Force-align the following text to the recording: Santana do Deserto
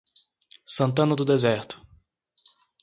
Santana 0.65 1.15
do 1.15 1.23
Deserto 1.23 1.79